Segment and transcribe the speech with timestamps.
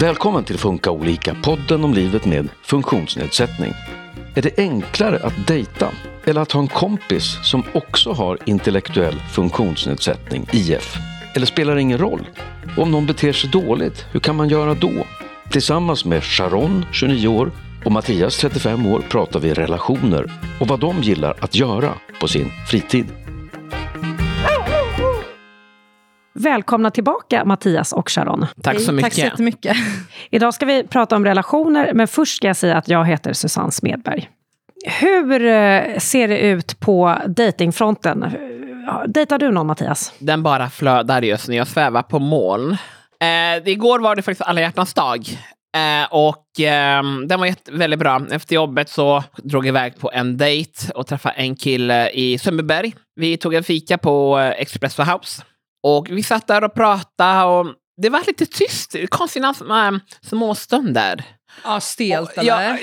[0.00, 3.72] Välkommen till Funka olika, podden om livet med funktionsnedsättning.
[4.34, 5.88] Är det enklare att dejta
[6.24, 10.96] eller att ha en kompis som också har intellektuell funktionsnedsättning, IF?
[11.34, 12.28] Eller spelar det ingen roll?
[12.76, 15.06] Och om någon beter sig dåligt, hur kan man göra då?
[15.50, 17.50] Tillsammans med Sharon, 29 år,
[17.84, 22.50] och Mattias, 35 år, pratar vi relationer och vad de gillar att göra på sin
[22.66, 23.06] fritid.
[26.38, 28.46] Välkomna tillbaka Mattias och Sharon.
[28.62, 29.10] Tack så mycket.
[29.10, 29.76] Tack så jättemycket.
[30.30, 33.72] Idag ska vi prata om relationer, men först ska jag säga att jag heter Susanne
[33.72, 34.28] Smedberg.
[35.00, 38.24] Hur eh, ser det ut på datingfronten?
[39.06, 40.12] Dejtar du någon Mattias?
[40.18, 41.54] Den bara flödar just nu.
[41.54, 42.76] Jag svävar på moln.
[43.20, 45.26] Eh, igår var det faktiskt alla hjärtans dag.
[45.76, 48.26] Eh, och eh, den var jätte, väldigt bra.
[48.30, 52.94] Efter jobbet så drog jag iväg på en dejt och träffade en kille i Sundbyberg.
[53.16, 55.42] Vi tog en fika på eh, Espresso House.
[55.82, 57.66] Och vi satt där och pratade och
[58.02, 58.94] det var lite tyst.
[59.08, 61.24] Konstiga äh, småstunder.
[61.64, 62.78] Ja, stelt Ja, eller?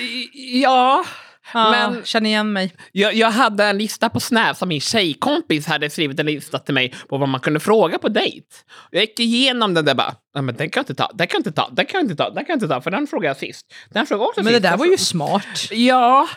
[0.62, 1.06] ja,
[1.54, 2.76] Ja, men- Känner igen mig.
[2.92, 6.74] jag, jag hade en lista på Snap som min tjejkompis hade skrivit en lista till
[6.74, 8.46] mig på vad man kunde fråga på dejt.
[8.92, 11.38] Jag gick igenom den där bara, "Ja, men den kan jag inte ta, den kan
[11.38, 13.08] jag inte ta, den kan jag inte ta, den kan jag inte ta, för den
[13.08, 13.66] frågade jag sist.
[13.90, 14.64] Den frågade också Men det sist.
[14.64, 15.72] där var ju smart.
[15.72, 16.28] Ja.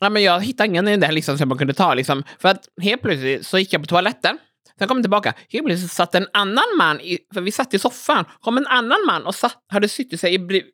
[0.00, 1.94] ja, men jag hittade ingen i den där listan som man kunde ta.
[1.94, 2.24] Liksom.
[2.40, 4.38] För att helt plötsligt så gick jag på toaletten.
[4.78, 5.34] Sen kom jag tillbaka.
[5.48, 8.98] Helt plötsligt satt en annan man, i, för vi satt i soffan, kom en annan
[9.06, 10.64] man och satt, hade suttit sig i, i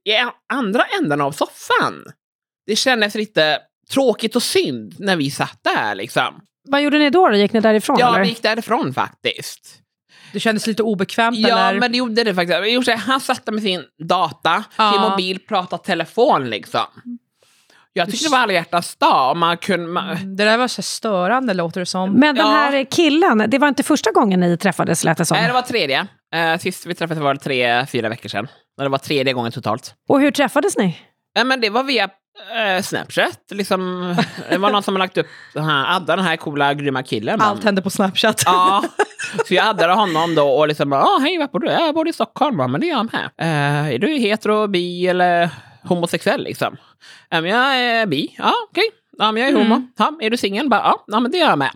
[0.52, 2.04] andra änden av soffan.
[2.66, 3.58] Det kändes lite
[3.90, 6.40] tråkigt och synd när vi satt där liksom.
[6.68, 7.28] Vad gjorde ni då?
[7.28, 7.36] då?
[7.36, 7.96] Gick ni därifrån?
[8.00, 8.20] Ja, eller?
[8.22, 9.78] vi gick därifrån faktiskt.
[10.32, 11.80] Det kändes lite obekvämt Ja, eller?
[11.80, 12.88] men det gjorde det faktiskt.
[13.06, 14.92] Han satt där med sin data, Ja.
[14.92, 16.86] sin mobil, pratade telefon liksom.
[17.92, 19.30] Jag tyckte det var alla hjärtans dag.
[19.30, 22.12] och Man kunde, man, Det där var så störande låter det som.
[22.12, 22.52] Men den Ja.
[22.52, 25.36] här killen, det var inte första gången ni träffades lät det som.
[25.36, 26.06] Nej, det var tredje.
[26.36, 28.48] Uh, sist vi träffades var det tre, fyra veckor sedan.
[28.78, 29.94] Och Det var tredje gången totalt.
[30.08, 30.98] Och hur träffades ni?
[31.34, 33.38] Ja, men det var via eh, Snapchat.
[33.50, 34.14] Liksom,
[34.50, 37.40] det var någon som har lagt upp den här, Adda, den här coola, grymma killen.
[37.40, 38.42] Allt hände på Snapchat.
[38.46, 38.84] Ja,
[39.48, 41.66] så jag addade honom då och liksom, ah, hej, var bor du?
[41.66, 42.58] Jag bor i Stockholm.
[42.58, 43.30] Ja, Men det är jag med.
[43.40, 45.50] Eh, är du hetero, bi eller
[45.84, 46.76] homosexuell liksom?
[47.28, 48.34] Ja, men jag är bi.
[48.38, 48.90] Ja, okej.
[49.18, 49.82] Ja, men jag är homo.
[49.98, 50.68] Ja, är du singel?
[50.70, 51.70] Ja, ja, men det är jag med.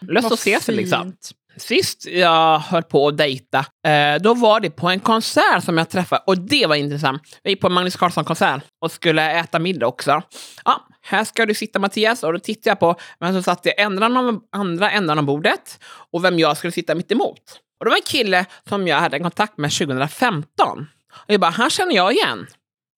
[0.00, 1.12] Vad att ses liksom.
[1.56, 5.88] Sist jag höll på att dejta, eh, då var det på en konsert som jag
[5.88, 6.22] träffade.
[6.26, 7.22] Och det var intressant.
[7.42, 10.22] Jag gick på en Magnus Carlsson-konsert och skulle äta middag också.
[10.64, 12.22] Ja, här ska du sitta Mattias.
[12.22, 14.06] Och då tittade jag på vem som satt i andra,
[14.52, 15.78] andra änden av bordet
[16.12, 17.60] och vem jag skulle sitta mitt emot.
[17.78, 20.86] Och det var en kille som jag hade kontakt med 2015.
[21.12, 22.46] Och jag bara, han känner jag igen.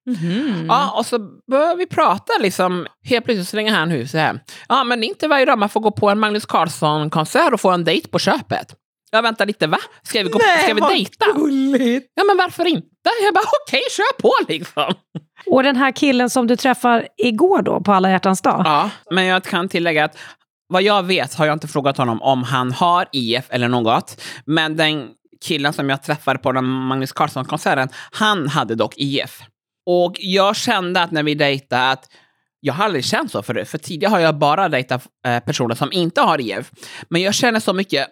[0.07, 0.67] Mhm.
[0.69, 1.19] Ja, och så
[1.51, 2.87] började vi prata liksom.
[3.05, 4.41] Helt plötsligt slänger han huset här.
[4.69, 7.85] Ja, men inte varje dag man får gå på en Magnus Carlsson-konsert och få en
[7.85, 8.75] dejt på köpet.
[9.11, 9.79] Jag väntar lite, va?
[10.03, 11.27] Ska vi, gå, ska vi dejta?
[11.35, 12.13] gulligt.
[12.15, 12.89] Ja, men varför inte?
[13.25, 14.95] Jag bara, okej, kör på liksom.
[15.47, 18.63] Och den här killen som du träffar igår då, på alla hjärtans dag?
[18.65, 20.19] Ja, men jag kan tillägga att
[20.69, 24.23] vad jag vet har jag inte frågat honom om han har IF eller något.
[24.47, 25.09] Men den
[25.45, 29.41] killen som jag träffade på den Magnus Carlsson-konserten, han hade dock IF.
[29.87, 32.09] Och jag kände att när vi dejtade att
[32.61, 35.93] jag har aldrig känt så förut, för tidigare har jag bara dejtat eh, personer som
[35.93, 36.71] inte har IF.
[37.09, 38.09] Men jag känner så mycket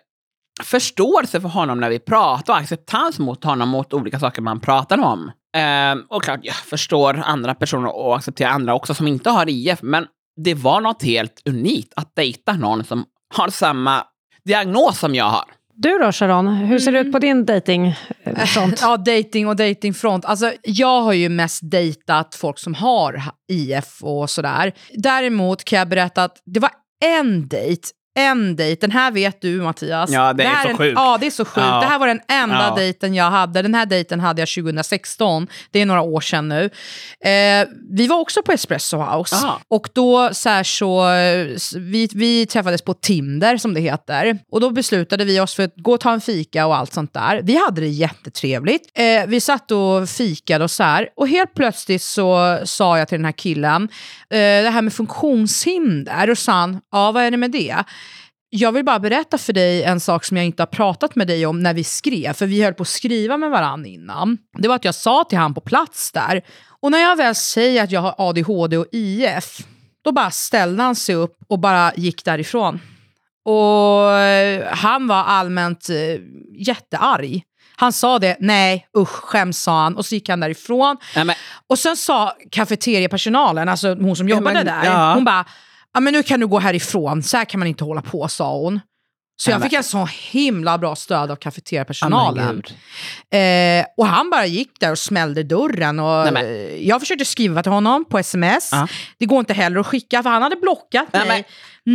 [0.63, 4.99] förståelse för honom när vi pratar och acceptans mot honom mot olika saker man pratar
[4.99, 5.31] om.
[5.57, 9.83] Ehm, och klart, jag förstår andra personer och accepterar andra också som inte har IF,
[9.83, 10.07] men
[10.45, 13.05] det var något helt unikt att dejta någon som
[13.35, 14.05] har samma
[14.45, 15.45] diagnos som jag har.
[15.75, 18.79] Du då Sharon, hur ser det ut på din datingfront?
[18.81, 20.25] Ja, dating och datingfront.
[20.25, 23.23] Alltså, jag har ju mest dejtat folk som har
[23.53, 24.73] IF och sådär.
[24.95, 26.71] Däremot kan jag berätta att det var
[27.05, 30.11] en dejt en dejt, den här vet du Mattias.
[30.11, 30.93] Ja, det är här så en- sjukt.
[30.97, 31.67] Ja, det är så sjukt.
[31.67, 31.81] Ja.
[31.81, 32.75] Det här var den enda Ja.
[32.77, 33.63] dejten jag hade.
[33.63, 35.47] Den här dejten hade jag 2016.
[35.71, 36.65] Det är några år sedan nu.
[37.25, 39.37] Eh, vi var också på Espresso House.
[39.37, 39.61] Ah.
[39.69, 41.07] Och då så, här, så
[41.79, 44.39] vi, vi träffades på Tinder som det heter.
[44.53, 47.15] Och då beslutade vi oss för att gå och ta en fika och allt sånt
[47.15, 47.41] där.
[47.43, 48.91] Vi hade det jättetrevligt.
[48.99, 51.09] Eh, vi satt och fikade och så här.
[51.17, 53.83] Och helt plötsligt så sa jag till den här killen,
[54.31, 56.31] eh, det här med funktionshinder.
[56.31, 57.77] Och sa han, ja vad är det med det?
[58.55, 61.47] Jag vill bara berätta för dig en sak som jag inte har pratat med dig
[61.47, 64.39] om när vi skrev, för vi höll på att skriva med varandra innan.
[64.59, 66.43] Det var att jag sa till han på plats där,
[66.81, 69.59] och när jag väl säger att jag har ADHD och IF,
[70.05, 72.81] då bara ställde han sig upp och bara gick därifrån.
[73.45, 76.21] Och eh, han var allmänt eh,
[76.67, 77.43] jättearg.
[77.77, 80.97] Han sa det, nej usch skäms sa han och så gick han därifrån.
[81.15, 85.15] Ja, men, Och sen sa kafeteriapersonalen, alltså hon som jobbade men, där, ja.
[85.15, 85.45] hon bara,
[85.95, 88.57] ja men nu kan du gå härifrån, så här kan man inte hålla på sa
[88.59, 88.81] hon.
[89.37, 92.49] Så jag Nej, fick en så himla bra stöd av kafeteriapersonalen.
[92.49, 92.63] Oh, men
[93.41, 96.01] Eh, och han bara gick där och smällde dörren.
[96.01, 96.87] Och Nej, men.
[96.87, 98.69] jag försökte skriva till honom på sms.
[98.73, 98.89] Ja.
[99.19, 101.45] Det går inte heller att skicka för han hade blockat Nej, mig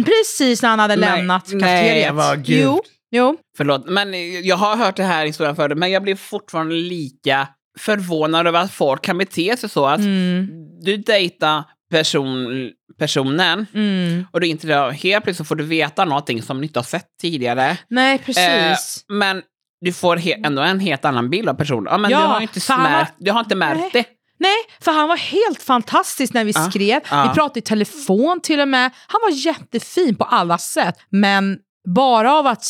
[0.06, 2.14] precis när han hade Nej, lämnat nej, kafeteriet.
[2.14, 2.62] vad gud.
[2.64, 3.38] Jo, jo.
[3.58, 7.48] Förlåt, men jag har hört det här historien förut, men jag blir fortfarande lika
[7.80, 9.86] förvånad över att folk kan bete sig så.
[9.86, 10.48] Att Mm,
[10.82, 14.26] du dejtar person, personen mm.
[14.32, 14.68] och du inte
[15.02, 17.78] helt plötsligt får du veta någonting som du inte har sett tidigare.
[17.90, 18.48] Nej, precis.
[18.48, 18.76] Eh,
[19.16, 19.42] men
[19.82, 21.88] du får ändå en helt annan bild av personen.
[21.92, 24.06] Ja, men Ja, du har inte, för han var- märkt, du har inte märkt det.
[24.40, 27.02] Nej, för han var helt fantastisk när vi Ja, skrev.
[27.12, 27.28] ja.
[27.28, 28.92] Vi pratade i telefon till och med.
[29.08, 30.96] Han var jättefin på alla sätt.
[31.10, 31.58] Men
[31.96, 32.66] bara av att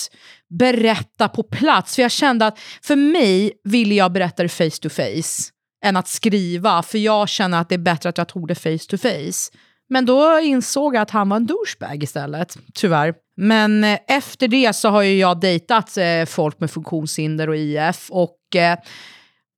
[0.60, 1.96] berätta på plats.
[1.96, 5.52] För jag kände att för mig ville jag berätta det face to face
[5.86, 6.84] än att skriva.
[6.84, 9.58] För jag känner att det är bättre att jag tog det face to face.
[9.90, 13.14] Men då insåg jag att han var en douchebag istället, tyvärr.
[13.38, 18.08] Men eh, efter det så har ju jag dejtat eh, folk med funktionshinder och IF.
[18.10, 18.78] Och eh,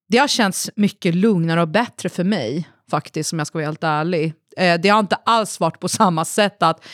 [0.10, 3.83] det har känts mycket lugnare och bättre för mig, faktiskt, om jag ska vara helt
[3.83, 4.33] ärlig.
[4.80, 6.86] Det har inte alls varit på samma sätt att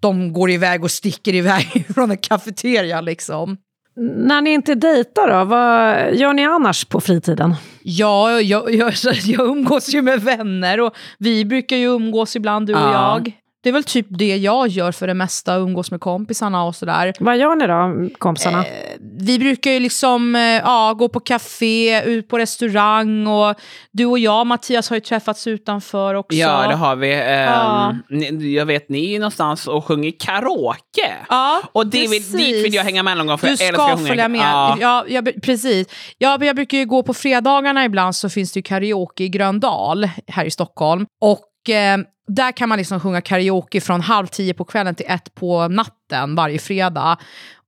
[0.00, 3.56] de går iväg och sticker iväg från en kafeteria liksom.
[3.96, 7.54] När ni inte dejtar då, vad gör ni annars på fritiden?
[7.82, 8.92] Ja, jag, jag,
[9.24, 12.92] jag umgås ju med vänner och vi brukar ju umgås ibland, du och Ja.
[13.14, 13.32] jag.
[13.64, 17.12] Det är väl typ det jag gör för det mesta, umgås med kompisarna och sådär.
[17.20, 18.58] Vad gör ni då, kompisarna?
[18.66, 18.72] Eh,
[19.20, 23.54] vi brukar ju liksom eh, ja, gå på café, ut på restaurang och
[23.92, 26.36] du och jag, Mattias, har ju träffats utanför också.
[26.38, 27.12] Ja, det har vi.
[27.14, 27.94] Ehm, Ja.
[28.10, 31.12] ni, jag vet, ni är någonstans och sjunger karaoke.
[31.28, 32.64] Ja, och det vill, dit precis.
[32.64, 34.08] vill jag hänga med någon gång, för Du jag älskar ska att sjunga.
[34.08, 34.40] följa med.
[34.40, 34.76] Ja.
[34.80, 35.04] Ja.
[35.08, 35.86] jag, precis.
[36.18, 40.08] Ja, jag brukar ju gå på fredagarna ibland så finns det ju karaoke i Gröndal
[40.28, 41.06] här i Stockholm.
[41.20, 41.40] Och
[41.70, 45.68] eh, där kan man liksom sjunga karaoke från halv tio på kvällen till ett på
[45.68, 47.18] natten varje fredag.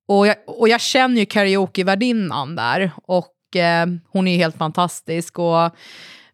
[0.08, 5.38] Och jag, och jag känner ju karaokevärdinnan där och eh, hon är ju helt fantastisk.
[5.38, 5.70] Och,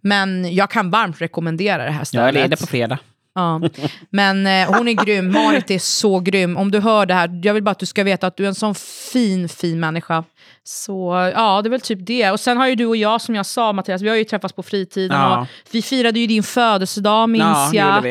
[0.01, 2.29] men jag kan varmt rekommendera det här Jag stället.
[2.29, 2.99] är ledig på fredag.
[3.35, 3.61] Ja.
[4.11, 5.33] Men eh, hon är grym.
[5.33, 6.57] Marit är så grym.
[6.57, 8.49] Om du hör det här, jag vill bara att du ska veta att du är
[8.49, 8.75] en sån
[9.13, 10.25] fin, fin människa.
[10.65, 12.31] Så ja, det är väl typ det.
[12.31, 14.55] Och sen har ju du och jag, som jag sa Mattias, vi har ju träffats
[14.55, 15.21] på fritiden.
[15.21, 15.41] Ja.
[15.41, 18.03] Och vi firade ju din födelsedag, minns Ja, jag.
[18.03, 18.11] vi.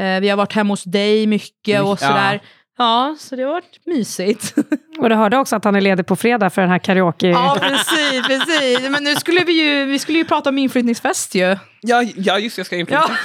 [0.00, 1.96] Eh, vi har varit hemma hos dig mycket och Ja.
[1.96, 2.40] sådär.
[2.78, 4.54] Ja, så det har varit mysigt.
[4.98, 7.28] Och du hörde också att han är ledig på fredag för den här karaoke...
[7.28, 8.88] ja, precis, precis.
[8.90, 11.56] Men nu skulle vi ju, vi skulle ju prata om inflyttningsfest ju.
[11.80, 13.02] Ja, ja just det, jag ska inflytta.
[13.08, 13.16] Ja.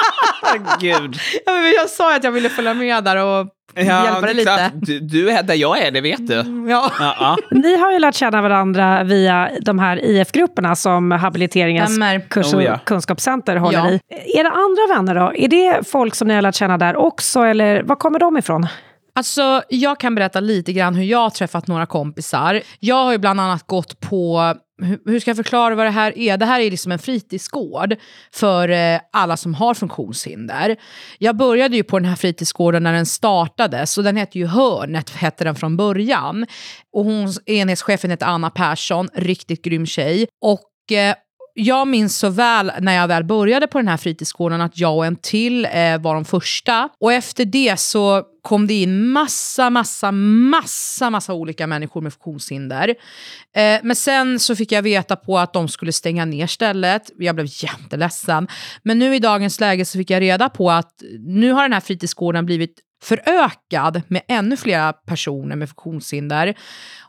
[0.80, 1.16] Gud.
[1.46, 3.46] Ja, men jag sa att jag ville följa med där och
[3.76, 4.70] hjälpa dig lite.
[4.74, 6.34] Du, du är där jag är, det vet du.
[6.68, 6.92] Ja.
[7.00, 7.36] Ja, ja.
[7.50, 11.98] Ni har ju lärt känna varandra via de här IF-grupperna som habiliteringens
[12.30, 12.78] kurs och Oh, ja.
[12.84, 13.90] kunskapscenter håller Ja.
[13.90, 14.00] i.
[14.38, 17.82] Era andra vänner då, är det folk som ni har lärt känna där också, eller
[17.82, 18.66] var kommer de ifrån?
[19.14, 22.60] Alltså, jag kan berätta lite grann hur jag har träffat några kompisar.
[22.80, 26.36] Jag har ju bland annat gått på, hur, ska jag förklara vad det här är?
[26.36, 27.96] Det här är liksom en fritidsgård
[28.32, 30.76] för eh, alla som har funktionshinder.
[31.18, 35.10] Jag började ju på den här fritidsgården när den startades och den hette ju Hörnet,
[35.10, 36.46] hette den från början.
[36.92, 40.26] Och hon, enhetschefen heter Anna Persson, riktigt grym tjej.
[40.40, 41.14] Och eh,
[41.58, 45.06] jag minns så väl när jag väl började på den här fritidsgården att jag och
[45.06, 46.88] en till eh, var de första.
[47.00, 52.88] Och efter det så kom det in massa, massa, massa, massa olika människor med funktionshinder.
[53.56, 57.10] Eh, men sen så fick jag veta på att de skulle stänga ner stället.
[57.18, 58.48] Jag blev jätteledsen.
[58.82, 61.80] Men nu i dagens läge så fick jag reda på att nu har den här
[61.80, 66.54] fritidsgården blivit förökad med ännu fler personer med funktionshinder.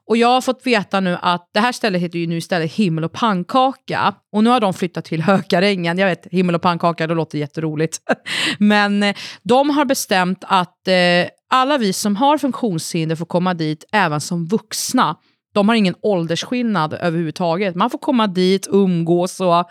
[0.06, 3.04] Och jag har fått veta nu att det här stället heter ju nu istället Himmel
[3.04, 4.14] och pannkaka.
[4.32, 5.98] Och nu har de flyttat till Hökarängen.
[5.98, 7.98] Jag vet, himmel och pannkaka, det låter jätteroligt.
[8.60, 13.86] Men eh, de har bestämt att eh, alla vi som har funktionshinder får komma dit
[13.92, 15.16] även som vuxna.
[15.54, 17.76] De har ingen åldersskillnad överhuvudtaget.
[17.76, 19.70] Man får komma dit, umgås och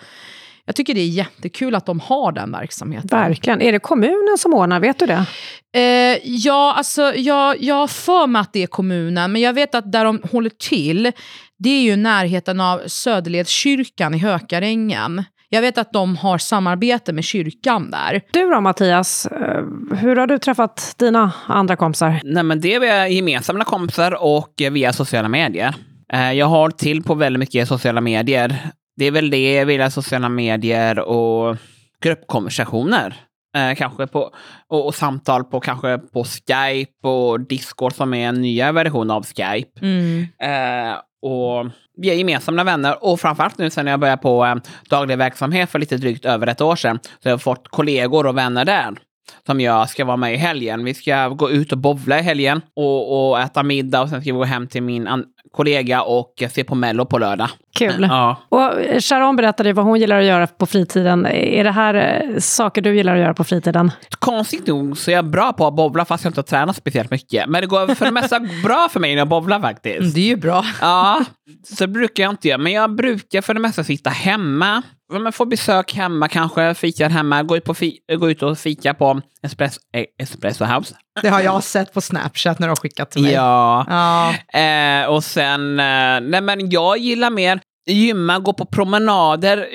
[0.69, 3.09] jag tycker det är jättekul att de har den verksamheten.
[3.11, 3.63] Verkligen.
[3.63, 5.25] Är det kommunen som ordnar, vet du det?
[5.77, 9.75] Eh, ja, alltså jag, jag har för mig att det är kommunen, men jag vet
[9.75, 11.13] att där de håller till,
[11.59, 15.25] det är ju närheten av Söderledskyrkan i Hökarängen.
[15.49, 18.21] Jag vet att de har samarbete med kyrkan där.
[18.33, 19.63] Du då Mattias, eh,
[19.97, 22.21] hur har du träffat dina andra kompisar?
[22.25, 25.75] Nej, men det är via gemensamma kompisar och eh, via sociala medier.
[26.13, 28.71] Eh, Jag har till på väldigt mycket sociala medier.
[28.99, 31.57] Det är väl det via sociala medier och
[32.00, 33.14] gruppkonversationer.
[33.57, 34.33] Eh, kanske på,
[34.69, 39.26] och, och samtal på kanske på Skype och Discord som är en nya version av
[39.26, 39.87] Skype.
[40.40, 44.55] Eh, och vi är gemensamma vänner och framförallt nu sen jag började på eh,
[44.90, 48.37] daglig verksamhet för lite drygt över ett år sedan så har jag fått kollegor och
[48.37, 48.95] vänner där.
[49.47, 50.85] som jag ska vara med i helgen.
[50.85, 54.33] Vi ska gå ut och bovla i helgen och, och äta middag och sen ska
[54.33, 57.49] vi gå hem till min kollega och se på Mello på lördag.
[57.79, 58.07] Kul.
[58.11, 58.37] Ja.
[58.49, 61.27] Och Sharon berättade vad hon gillar att göra på fritiden.
[61.27, 63.93] Är det här eh, saker du gillar att göra på fritiden?
[64.19, 67.47] Konstigt nog så är jag bra på att bowla fast jag inte tränar speciellt mycket.
[67.49, 69.99] Men det går för det mesta bra för mig när jag bowlar faktiskt.
[70.01, 70.65] Mm, Det är ju bra.
[70.81, 71.25] Ja,
[71.77, 72.59] så brukar jag inte göra.
[72.59, 74.83] Men jag brukar för det mesta sitta hemma.
[75.13, 78.59] Ja, men Få besök hemma kanske, fikar hemma, gå ut, på fi- gå ut och
[78.59, 80.95] fika på espresso, eh, espresso House.
[81.23, 83.33] Det har jag sett på Snapchat när de har skickat till mig.
[83.33, 83.87] Ja.
[84.53, 84.61] Ja.
[84.61, 85.85] Eh, och sen, eh,
[86.21, 87.61] nej men jag gillar mer
[87.92, 89.68] gymma, gå på promenader,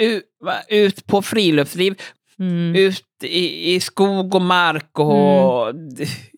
[0.70, 2.01] ut, på friluftsliv,
[2.39, 2.75] Mm.
[2.75, 5.15] ut i, i skog och mark och...
[5.15, 5.74] Ja,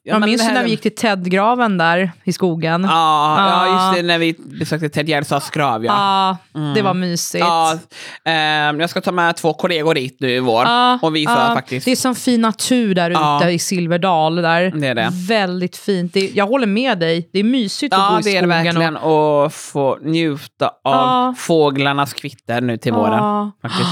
[0.07, 2.83] Jag minns här- när vi gick till Ted-graven där i skogen.
[2.83, 2.89] Ja,
[3.37, 3.73] ja, Ja.
[3.91, 5.85] just det, när vi besökte Ted Gärdestads grav.
[5.85, 6.37] Ja.
[6.53, 7.45] Ja, det var mysigt.
[7.45, 7.77] Ja,
[8.25, 11.55] ehm, jag ska ta med två kollegor dit nu i vår Ja, och visa ja.
[11.55, 11.85] faktiskt.
[11.85, 13.37] Det är som fin natur där Ja.
[13.41, 14.35] ute i Silverdal.
[14.35, 14.71] Där.
[14.75, 15.09] Det är det.
[15.27, 16.13] Väldigt fint.
[16.13, 17.29] Det, jag håller med dig.
[17.33, 18.49] Det är mysigt att Ja, gå i det är skogen.
[18.49, 18.97] det verkligen.
[18.97, 21.35] Och få njuta av Ja.
[21.37, 23.13] fåglarnas kvitter nu till och, våren.
[23.23, 23.51] Ja.
[23.61, 23.89] Faktiskt.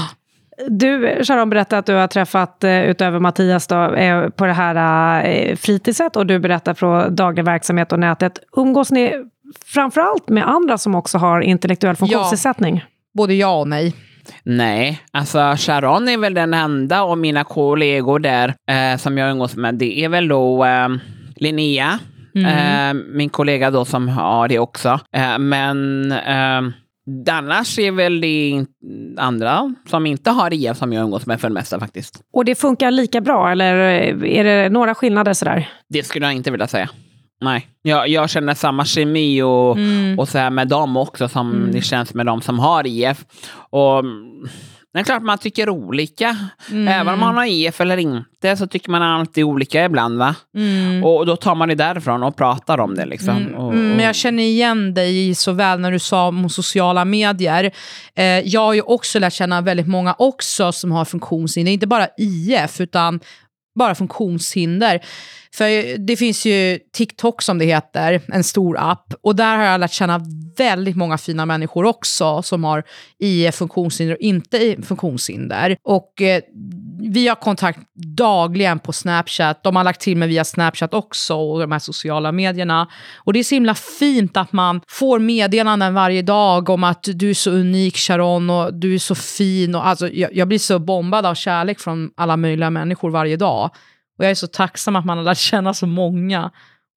[0.68, 5.24] Du, Sharon, berättade att du har träffat, eh, utöver Mattias, då, eh, på det här
[5.24, 8.38] eh, fritidset och du berättar från daglig verksamhet och nätet.
[8.56, 9.12] Umgås ni
[9.66, 12.84] framförallt med andra som också har intellektuell funktionsnedsättning?
[13.14, 13.94] Både ja och nej.
[14.42, 19.56] Nej, alltså Sharon är väl den enda av mina kollegor där eh, som jag umgås
[19.56, 19.74] med.
[19.74, 20.88] Det är väl då eh,
[21.36, 21.98] Linnea,
[22.36, 22.98] Mm.
[22.98, 25.00] eh, min kollega då som har det också.
[25.16, 26.62] Eh, men eh,
[27.30, 28.64] annars är väl det
[29.18, 32.20] andra som inte har IF som jag umgås med för det mesta faktiskt.
[32.32, 35.68] Och det funkar lika bra, eller eh, är det några skillnader sådär?
[35.88, 36.88] Det skulle jag inte vilja säga.
[37.40, 40.18] Nej, jag, jag känner samma kemi och, Mm.
[40.18, 41.72] och så här med dem också som Mm.
[41.72, 43.24] det känns med dem som har IF.
[43.70, 44.04] Och
[44.94, 46.36] det är klart man tycker olika.
[46.70, 46.88] Mm.
[46.88, 50.18] Även om man har IF eller inte så tycker man alltid olika ibland.
[50.18, 50.34] va?
[50.56, 51.04] Mm.
[51.04, 53.06] Och då tar man det därifrån och pratar om det.
[53.06, 53.36] Liksom.
[53.36, 56.48] Mm, och, mm, och, men jag känner igen dig så väl när du sa om
[56.48, 57.72] sociala medier.
[58.14, 62.08] Eh, jag har ju också lärt känna väldigt många också som har funktionshinder, inte bara
[62.18, 63.20] IF utan
[63.78, 65.00] bara funktionshinder.
[65.54, 69.14] För det finns ju TikTok som det heter, en stor app.
[69.22, 70.20] Och där har jag lärt känna
[70.56, 72.84] väldigt många fina människor också som har
[73.18, 75.76] IF funktionshinder och inte i funktionshinder.
[75.82, 76.42] Och eh,
[77.12, 77.78] vi har kontakt
[78.16, 79.62] dagligen på Snapchat.
[79.62, 82.88] De har lagt till mig via Snapchat också och de här sociala medierna.
[83.16, 87.30] Och det är så himla fint att man får meddelanden varje dag om att du
[87.30, 89.74] är så unik Sharon och du är så fin.
[89.74, 93.70] Och alltså, jag, jag blir så bombad av kärlek från alla möjliga människor varje dag.
[94.18, 96.50] Och jag är så tacksam att man har lärt känna så många.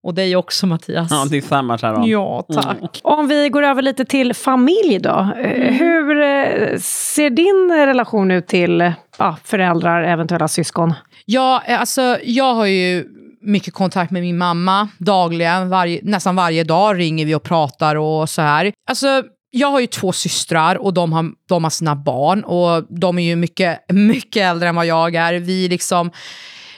[0.07, 1.07] Och dig också Mattias.
[1.11, 2.07] ja, det är samma Sharon.
[2.07, 2.77] Ja, tack.
[2.77, 2.89] Mm.
[3.01, 5.31] Om vi går över lite till familj då.
[5.43, 10.93] Eh, Hur eh, ser din relation ut till ja, föräldrar, eventuella syskon?
[11.25, 13.05] Ja, eh, alltså, jag har ju
[13.41, 15.69] mycket kontakt med min mamma dagligen.
[15.69, 18.73] Varje, nästan varje dag ringer vi och pratar och så här.
[18.89, 23.19] Alltså, jag har ju två systrar och de har, de har sina barn och de
[23.19, 25.33] är ju mycket, mycket äldre än vad jag är.
[25.33, 26.11] Vi liksom,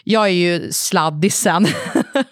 [0.04, 1.68] jag är ju sladdisen.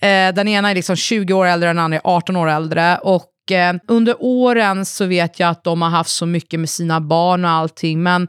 [0.00, 2.98] Eh, den ena är liksom 20 år äldre, den andra är 18 år äldre.
[2.98, 7.00] Och eh, under åren så vet jag att de har haft så mycket med sina
[7.00, 8.02] barn och allting.
[8.02, 8.28] Men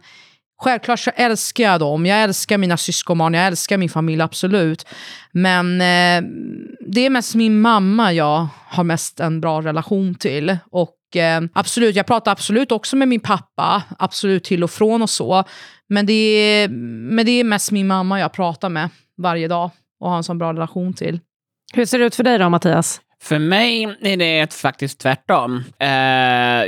[0.57, 2.05] Självklart så älskar jag dem.
[2.05, 4.87] Jag älskar mina syskonbarn, jag älskar min familj, absolut.
[5.31, 6.29] Men eh,
[6.87, 10.57] det är mest min mamma jag har mest en bra relation till.
[10.71, 15.09] Och eh, absolut, jag pratar absolut också med min pappa, absolut till och från och
[15.09, 15.43] så.
[15.89, 16.67] Men det är,
[17.09, 19.71] men det är mest min mamma jag pratar med varje dag
[20.05, 21.19] och har en sån bra relation till.
[21.73, 23.01] Hur ser det ut för dig då, Mattias?
[23.23, 25.63] För mig är det faktiskt tvärtom.
[25.79, 25.87] Eh,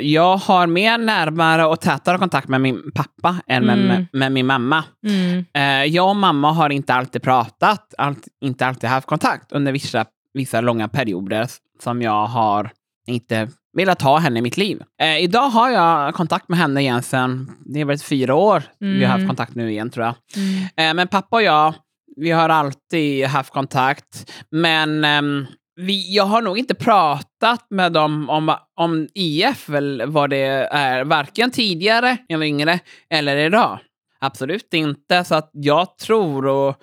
[0.07, 3.87] jag har mer närmare och tätare kontakt med min pappa än med, Mm.
[3.87, 4.83] med, med min mamma.
[5.07, 5.45] Mm.
[5.53, 10.05] Eh, jag och mamma har inte alltid pratat, allt, inte alltid haft kontakt under vissa,
[10.33, 11.47] vissa långa perioder
[11.83, 12.71] som jag har
[13.07, 14.81] inte velat ha henne i mitt liv.
[15.01, 19.03] Eh, idag har jag kontakt med henne igen sen, det är väl fyra år vi
[19.03, 19.27] har haft Mm.
[19.27, 20.15] kontakt nu igen tror jag.
[20.35, 20.89] Mm.
[20.89, 21.73] Eh, men pappa och jag,
[22.17, 24.31] vi har alltid haft kontakt.
[24.51, 25.45] Men ehm,
[25.75, 31.03] vi, jag har nog inte pratat med dem om, om IF, väl, vad det är,
[31.03, 33.79] varken tidigare, när jag var yngre, eller idag.
[34.19, 35.23] Absolut inte.
[35.23, 36.75] Så att jag tror och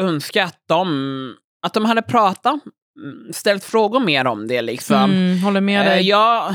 [0.00, 1.34] önskar att de,
[1.66, 2.54] att de hade pratat,
[3.02, 4.62] mm, ställt frågor mer om det.
[4.62, 4.96] Liksom.
[5.10, 6.08] Mm, håller med Eh, dig.
[6.08, 6.54] jag,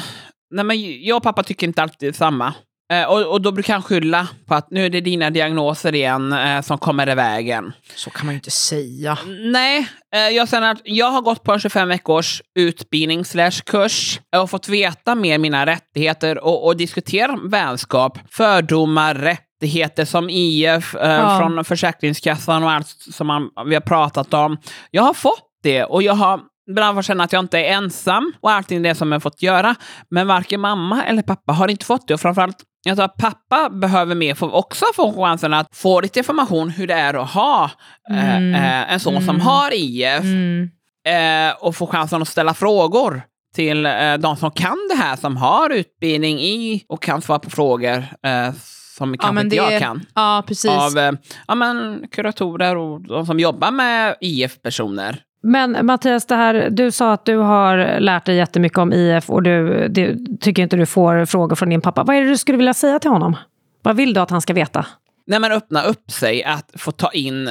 [0.52, 2.54] nej men jag och pappa tycker inte alltid samma.
[2.92, 6.34] Eh, och, och då brukar han skylla på att nu är det dina diagnoser igen
[6.34, 7.74] eh, som kommer i vägen.
[7.96, 9.18] Så kan man ju inte säga.
[9.52, 14.20] Nej, eh, jag, känner att jag har gått på en 25 veckors utbildning slash kurs
[14.36, 20.96] och fått veta mer mina rättigheter och, och diskutera vänskap, fördomar, rätt rättigheter som IF
[20.96, 21.38] eh, Ja.
[21.40, 24.58] från Försäkringskassan och allt som man, vi har pratat om.
[24.92, 28.34] Jag har fått det och jag har ibland fått känna att jag inte är ensam
[28.42, 29.76] och allting det som jag fått göra.
[30.10, 32.14] Men varken mamma eller pappa har inte fått det.
[32.14, 36.20] Och framförallt, jag tror att pappa behöver mer få, också få chansen att få lite
[36.20, 37.72] information hur det är att ha
[38.12, 38.56] eh, Mm.
[38.56, 39.42] eh, en son som Mm.
[39.42, 40.70] har IF Mm.
[41.08, 43.22] eh, och få chansen att ställa frågor
[43.56, 47.50] till eh, de som kan det här, som har utbildning i och kan svara på
[47.50, 48.54] frågor eh,
[48.98, 50.06] som kanske men inte jag är- kan.
[50.16, 50.72] Ja, precis.
[50.72, 51.12] Av eh,
[51.48, 55.22] ja, men, kuratorer och de som jobbar med IF-personer.
[55.44, 59.44] Men Mattias, det här, du sa att du har lärt dig jättemycket om IF och
[59.44, 62.04] du, du tycker inte du får frågor från din pappa.
[62.04, 63.36] Vad är det du skulle vilja säga till honom?
[63.82, 64.86] Vad vill du att han ska veta?
[65.28, 67.50] När man öppnar upp sig att få ta in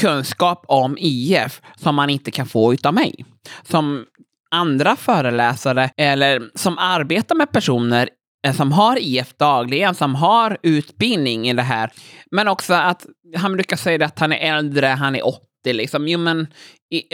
[0.00, 3.24] kunskap om IF som man inte kan få utav mig.
[3.62, 4.04] Som
[4.50, 8.08] andra föreläsare eller som arbetar med personer
[8.46, 11.90] eh, som har IF dagligen, som har utbildning i det här.
[12.30, 16.08] Men också att han brukar säga att han är äldre, han är 80 liksom.
[16.08, 16.46] Jo men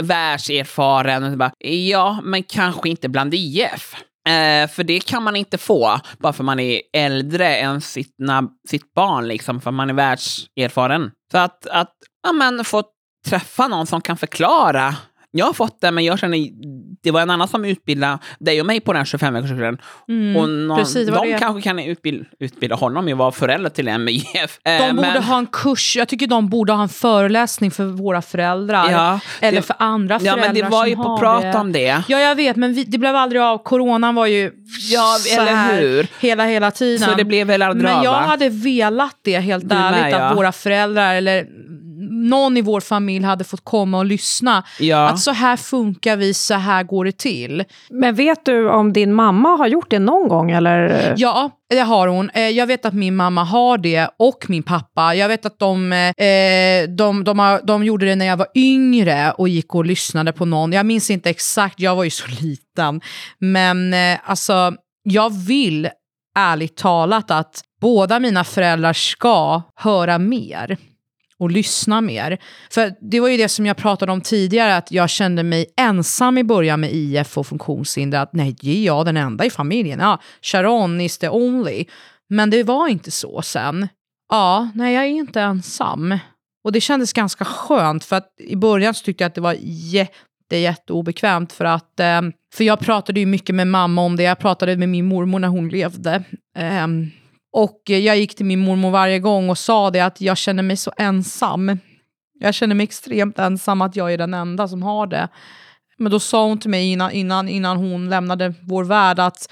[0.03, 1.39] världserfaren.
[1.39, 3.95] Bara, Ja, men kanske inte bland IF.
[4.29, 8.17] Eh, för det kan man inte få bara för man är äldre än sitt,
[8.69, 11.11] sitt barn, liksom, för man är världserfaren.
[11.33, 11.93] Så att, att
[12.23, 12.83] ja, men, få
[13.29, 14.97] träffa någon som kan förklara.
[15.37, 16.49] Jag har fått det, men jag känner
[17.03, 19.79] det var en annan som utbildade dig och mig på den 25-veckorskursen.
[20.09, 21.39] Mm, och någon, precis, det var de det.
[21.39, 24.59] kanske kan utbilda, utbilda honom i att vara förälder till en med IF.
[24.65, 27.85] Eh, De borde men- ha en kurs, jag tycker de borde ha en föreläsning för
[27.85, 28.91] våra föräldrar.
[28.91, 31.55] Ja, eller det- för andra Ja, föräldrar men det var ju på prat det.
[31.59, 32.03] om det.
[32.09, 33.59] Ja, jag vet, men vi, det blev aldrig av.
[33.59, 34.51] Coronan var ju
[34.93, 36.07] Ja, så eller här hur?
[36.21, 37.09] hela, hela tiden.
[37.09, 40.19] Så det blev väl aldrig Men jag hade velat det helt ärligt, ja.
[40.19, 41.47] att våra föräldrar eller
[42.25, 44.65] någon i vår familj hade fått komma och lyssna.
[44.81, 45.09] Ja.
[45.09, 47.65] Att så här funkar vi, så här går det till.
[47.91, 50.51] Men vet du om din mamma har gjort det någon gång?
[50.51, 51.15] Eller?
[51.17, 52.31] Ja, det har hon.
[52.35, 55.15] Eh, Jag vet att min mamma har det och min pappa.
[55.15, 59.33] Jag vet att de, eh, de, de, har, de gjorde det när jag var yngre
[59.33, 60.73] och gick och lyssnade på någon.
[60.73, 63.01] Jag minns inte exakt, jag var ju så liten.
[63.39, 65.89] Men eh, alltså, jag vill
[66.39, 70.77] ärligt talat att båda mina föräldrar ska höra mer
[71.45, 72.39] och lyssna mer.
[72.71, 76.39] För det var ju det som jag pratade om tidigare, att jag kände mig ensam
[76.39, 78.21] i början med IF och funktionshinder.
[78.21, 80.01] Att nej, det är jag den enda i familjen?
[80.01, 81.85] Ja, Sharon is the only.
[82.29, 83.89] Men det var inte så sen.
[84.29, 86.19] Ja, nej, jag är inte ensam.
[86.65, 89.57] Och det kändes ganska skönt, för att i början så tyckte jag att det var
[89.61, 91.53] jätte, jätteobekvämt.
[91.53, 92.23] För, att, eh,
[92.55, 95.49] för jag pratade ju mycket med mamma om det, jag pratade med min mormor när
[95.49, 96.25] hon levde.
[96.57, 97.11] Ehm,
[97.57, 100.77] och jag gick till min mormor varje gång och sa det att jag känner mig
[100.77, 101.79] så ensam.
[102.41, 105.29] Jag känner mig extremt ensam att jag är den enda som har det.
[105.99, 109.49] Men då sa hon till mig innan, innan, innan hon lämnade vår värld att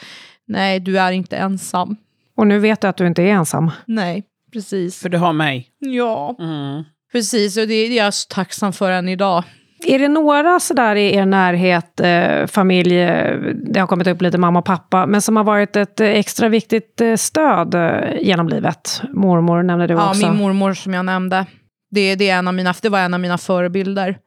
[0.46, 1.96] nej, du är inte ensam.
[2.36, 3.70] Och nu vet du att du inte är ensam.
[3.86, 4.98] Nej, precis.
[5.02, 5.68] För du har mig.
[5.78, 6.84] Ja, Mm.
[7.12, 7.56] precis.
[7.56, 9.44] Och det är jag så tacksam för än idag.
[9.84, 13.38] Är det några sådär i er närhet, eh, familj, eh,
[13.72, 16.48] det har kommit upp lite mamma och pappa, men som har varit ett eh, extra
[16.48, 19.02] viktigt eh, stöd eh, genom livet?
[19.12, 20.26] Mormor nämnde du Ja, också.
[20.28, 21.46] min mormor som jag nämnde.
[21.90, 24.18] Det, det, är en av mina, det var en av mina förebilder.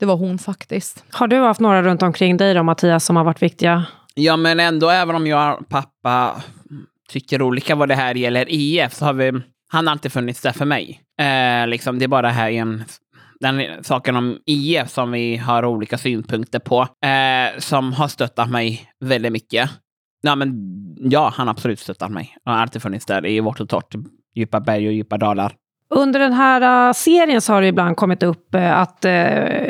[0.00, 1.04] Det var hon faktiskt.
[1.10, 3.84] Har du haft några runt omkring dig då, Mattias, som har varit viktiga?
[4.14, 6.42] Ja, men ändå, även om jag och pappa
[7.08, 9.32] tycker olika vad det här gäller IF, så har vi,
[9.72, 11.00] han har alltid funnits där för mig.
[11.20, 12.84] Eh, liksom, det är bara här en,
[13.40, 18.90] den saken om IF som vi har olika synpunkter på, eh, som har stöttat mig
[19.00, 19.70] väldigt mycket.
[20.20, 20.54] Ja, men,
[21.10, 22.36] ja, han har absolut stöttat mig.
[22.44, 23.94] Han har alltid funnits där i vårt och torrt,
[24.34, 25.54] djupa berg och djupa dalar.
[25.90, 29.62] Under den här eh, serien så har det ibland kommit upp eh, att d-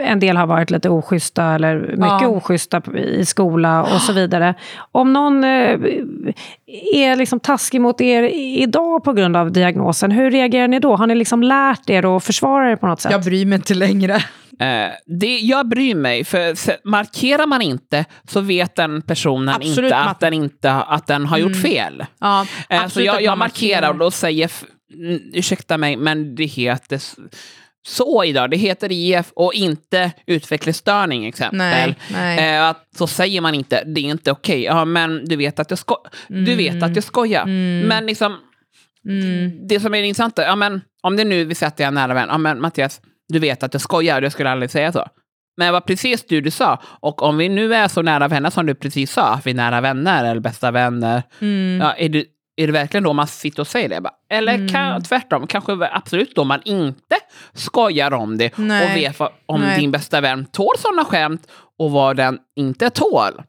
[0.00, 2.28] en del har varit lite oschyssta eller mycket Ja.
[2.28, 4.54] oschyssta i skola och så vidare.
[4.92, 5.44] Om någon
[6.94, 8.22] är liksom taskig mot er
[8.62, 10.96] idag på grund av diagnosen, hur reagerar ni då?
[10.96, 13.12] Har ni liksom lärt er att försvara er på något sätt?
[13.12, 14.14] Jag bryr mig inte längre.
[14.60, 19.96] Eh, det, jag bryr mig, för markerar man inte så vet den personen Absolut, inte
[19.96, 22.04] att den, inte att den har gjort fel.
[22.20, 24.74] Ja, Eh, så jag, jag markerar och då säger, mm,
[25.32, 27.00] ursäkta mig, men det heter
[27.86, 28.50] så idag.
[28.50, 31.58] Det heter IF och inte utvecklingsstörning exempel.
[31.58, 32.54] Nej, nej.
[32.56, 34.62] Eh, att, så säger man inte, det är inte okej.
[34.62, 37.46] Ja, men du vet att jag, sko- du vet att jag skojar.
[37.86, 38.36] Men liksom,
[39.08, 39.66] Mm.
[39.68, 41.88] det som är intressant, är, ja, men, om det nu vi säger att jag är
[41.88, 44.92] en nära vän, ja, men Mattias, du vet att jag skojar, jag skulle aldrig säga
[44.92, 45.06] så.
[45.56, 46.82] Men det var precis du du sa.
[46.84, 49.54] Och om vi nu är så nära vänner som du precis sa, att vi är
[49.54, 51.78] nära vänner eller bästa vänner, Mm.
[51.82, 52.24] ja, är, det,
[52.62, 54.00] är det verkligen då man sitter och säger det?
[54.00, 57.16] Bara, Eller kan, tvärtom, kanske absolut då man inte
[57.52, 58.84] skojar om det Nej.
[58.84, 59.80] och vet vad, om Nej.
[59.80, 61.46] din bästa vän tål sådana skämt
[61.78, 63.42] och vad den inte tål.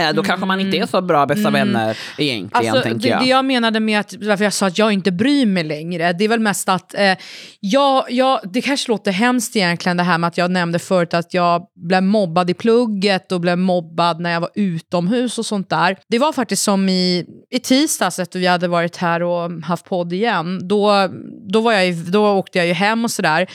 [0.00, 3.20] Eh, Då kanske man inte är så bra bästa vänner egentligen, Alltså, tänker det, jag.
[3.22, 6.24] det jag menade med att, varför jag sa att jag inte bryr mig längre, det
[6.24, 7.16] är väl mest att eh,
[7.60, 11.34] jag, jag, det kanske låter hemskt egentligen det här med att jag nämnde förut att
[11.34, 15.96] jag blev mobbad i plugget och blev mobbad när jag var utomhus och sånt där.
[16.08, 20.12] Det var faktiskt som i, i tisdags efter vi hade varit här och haft podd
[20.12, 20.68] igen.
[20.68, 21.08] Då,
[21.52, 23.46] då, var jag, då åkte jag ju hem och sådär.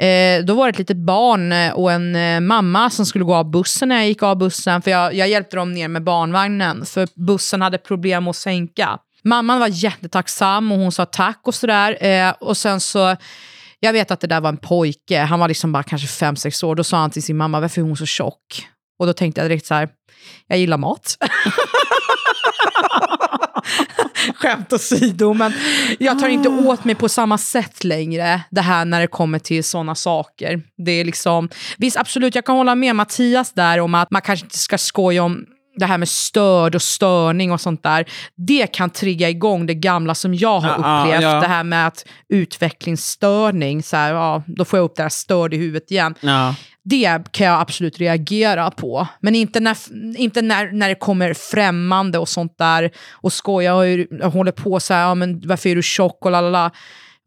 [0.00, 3.34] Eh, då var det ett litet barn eh, och en eh, mamma som skulle gå
[3.34, 4.82] av bussen när jag gick av bussen.
[4.82, 8.98] För jag, jag hjälpte dem ner med barnvagnen, för bussen hade problem att sänka.
[9.24, 12.04] Mamman var jättetacksam och hon sa tack och sådär.
[12.04, 13.16] Eh, och sen så,
[13.80, 16.62] jag vet att det där var en pojke, han var liksom bara kanske fem sex
[16.62, 16.74] år.
[16.74, 18.68] Då sa han till sin mamma, varför är hon så tjock?
[18.98, 19.88] Och då tänkte jag direkt så här,
[20.46, 21.16] jag gillar mat.
[24.34, 25.52] Skämt åsido, men
[25.98, 29.64] jag tar inte åt mig på samma sätt längre, det här när det kommer till
[29.64, 30.62] sådana saker.
[30.86, 34.46] Det är liksom, visst, absolut, jag kan hålla med Mattias där om att man kanske
[34.46, 35.44] inte ska skoja om
[35.76, 38.04] det här med störd och störning och sånt där.
[38.36, 41.22] Det kan trigga igång det gamla som jag har Ja, ja, upplevt.
[41.22, 41.40] ja.
[41.40, 45.54] Det här med att utvecklingsstörning, så här, ja, då får jag upp det här störd
[45.54, 46.14] i huvudet igen.
[46.20, 46.54] Ja.
[46.84, 49.08] Det kan jag absolut reagera på.
[49.20, 49.76] Men inte när,
[50.16, 54.80] inte när, när det kommer främmande och sånt där och skojar och, och håller på
[54.80, 56.70] så här, ja, men varför är du tjock och lalala.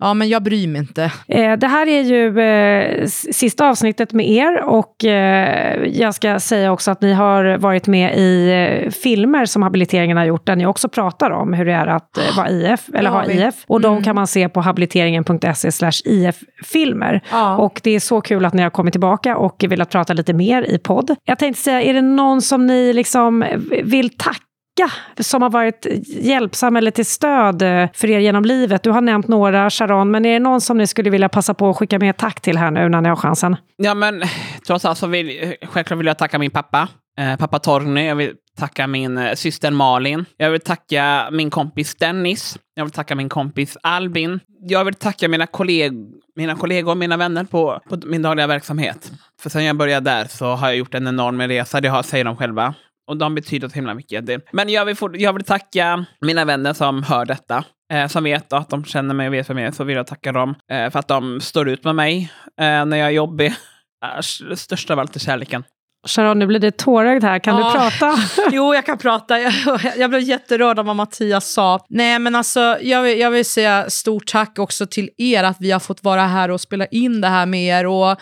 [0.03, 1.11] Ja, men jag bryr mig inte.
[1.27, 6.71] Eh, Det här är ju eh, sista avsnittet med er och eh, jag ska säga
[6.71, 10.65] också att ni har varit med i eh, filmer som habiliteringen har gjort där ni
[10.65, 13.47] också pratar om hur det är att eh, vara IF, eller ha vi.
[13.47, 13.55] IF.
[13.67, 17.21] Och de kan man se på habiliteringen.se IF-filmer.
[17.31, 17.57] Ja.
[17.57, 20.63] Och det är så kul att ni har kommit tillbaka och velat prata lite mer
[20.63, 21.15] i podd.
[21.25, 23.45] Jag tänkte säga, är det någon som ni liksom
[23.83, 24.39] vill tacka
[25.19, 28.83] som har varit hjälpsam eller till stöd eh, för er genom livet?
[28.83, 31.69] Du har nämnt några, Sharon, men är det någon som ni skulle vilja passa på
[31.69, 33.55] att skicka med tack till här nu när ni har chansen?
[33.75, 34.23] Ja, men
[34.67, 36.87] trots allt så vill, självklart vill jag tacka min pappa,
[37.19, 38.07] eh, pappa Torgny.
[38.07, 40.25] Jag vill tacka min eh, syster Malin.
[40.37, 42.57] Jag vill tacka min kompis Dennis.
[42.75, 44.39] Jag vill tacka min kompis Albin.
[44.67, 45.93] Jag vill tacka mina, kolleg
[46.35, 49.11] mina kollegor, mina vänner på, på min dagliga verksamhet.
[49.41, 52.25] För sen jag började där så har jag gjort en enorm resa, det har, säger
[52.25, 52.73] de själva.
[53.07, 54.25] Och de betyder så himla mycket.
[54.25, 57.63] Det- Men jag vill, få, jag vill tacka mina vänner som hör detta.
[57.93, 59.71] Eh, som vet att de känner mig och vet vem jag är.
[59.71, 62.97] Så vill jag tacka dem eh, för att de står ut med mig eh, när
[62.97, 63.47] jag är jobbig.
[64.05, 65.63] Eh, Störst av allt är kärleken.
[66.07, 67.39] Sharon, nu blir det tårögd här.
[67.39, 67.67] Kan Ja.
[67.67, 68.17] du prata?
[68.51, 69.39] Jo, jag kan prata.
[69.39, 69.53] Jag,
[69.97, 71.85] jag blev jätterörd av vad Mattias sa.
[71.89, 75.71] Nej, men alltså, jag, vill, jag vill säga stort tack också till er att vi
[75.71, 77.85] har fått vara här och spela in det här med er.
[77.85, 78.17] Och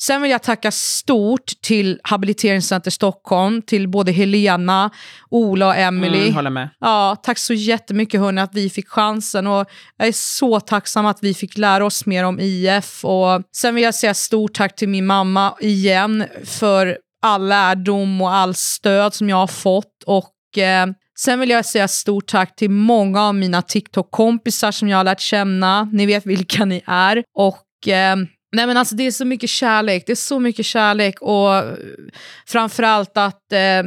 [0.00, 4.90] sen vill jag tacka stort till Habiliteringscenter Stockholm, till både Helena,
[5.30, 6.22] Ola och Emily.
[6.22, 6.68] Mm, håller med.
[6.80, 11.18] Ja, tack så jättemycket hörni att vi fick chansen och jag är så tacksam att
[11.22, 13.04] vi fick lära oss mer om IF.
[13.04, 18.34] Och sen vill jag säga stort tack till min mamma igen för all lärdom och
[18.34, 20.02] all stöd som jag har fått.
[20.06, 20.86] Och eh,
[21.18, 25.20] sen vill jag säga stort tack till många av mina TikTok-kompisar som jag har lärt
[25.20, 25.84] känna.
[25.84, 27.24] Ni vet vilka ni är.
[27.34, 28.16] Och eh,
[28.56, 31.74] Nej men alltså det är så mycket kärlek, det är så mycket kärlek och eh,
[32.46, 33.82] framförallt att eh,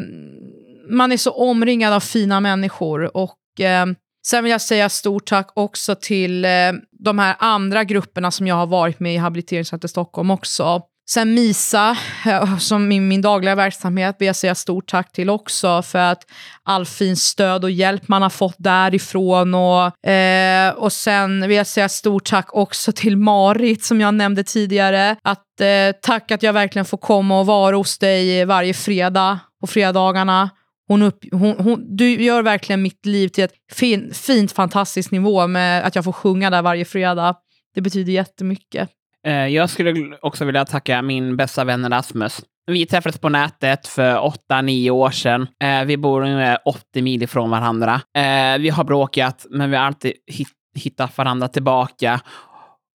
[0.89, 3.17] man är så omringad av fina människor.
[3.17, 3.85] Och eh,
[4.25, 6.49] Sen vill jag säga stort tack också till eh,
[6.91, 10.81] de här andra grupperna som jag har varit med i Habiliteringscenter Stockholm också.
[11.09, 15.81] Sen MISA, eh, som i min dagliga verksamhet, vill jag säga stort tack till också
[15.81, 16.23] för att
[16.63, 19.53] all fin stöd och hjälp man har fått därifrån.
[19.53, 24.43] Och, eh, och sen vill jag säga stort tack också till Marit som jag nämnde
[24.43, 25.15] tidigare.
[25.21, 29.67] Att, eh, tack att jag verkligen får komma och vara hos dig varje fredag på
[29.67, 30.49] fredagarna.
[30.87, 35.47] Hon upp, hon, hon, du gör verkligen mitt liv till ett fin, fint, fantastiskt nivå
[35.47, 37.35] med att jag får sjunga där varje fredag.
[37.75, 38.89] Det betyder jättemycket.
[39.27, 42.41] Eh, Jag skulle också vilja tacka min bästa vän Rasmus.
[42.71, 45.47] Vi träffades på nätet för åtta, nio år sedan.
[45.63, 48.01] Eh, Vi bor ungefär 80 mil ifrån varandra.
[48.17, 50.47] Eh, Vi har bråkat, men vi har alltid hit-
[50.79, 52.19] hittat varandra tillbaka.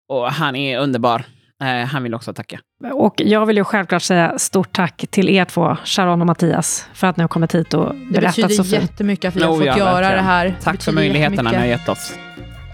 [0.09, 1.23] Och han är underbar.
[1.93, 2.61] Han vill också tacka.
[2.93, 7.07] Och jag vill ju självklart säga stort tack till er två, Sharon och Mattias, för
[7.07, 8.83] att ni har kommit hit och Det berättat betyder så fint.
[8.83, 10.17] jättemycket att vi har fått ja, göra verkligen.
[10.17, 10.45] det här.
[10.47, 12.15] Det Tack för betyder möjligheterna ni har gett oss.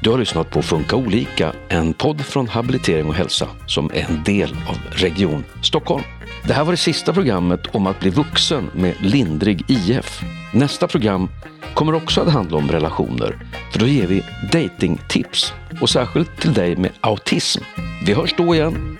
[0.03, 4.23] Du har lyssnat på Funka olika, en podd från Habilitering och hälsa som är en
[4.25, 6.03] del av Region Stockholm.
[6.45, 10.21] Det här var det sista programmet om att bli vuxen med lindrig IF.
[10.55, 11.29] Nästa program
[11.75, 13.37] kommer också att handla om relationer,
[13.73, 17.63] för då ger vi datingtips och särskilt till dig med autism.
[18.07, 18.99] Vi hörs då igen.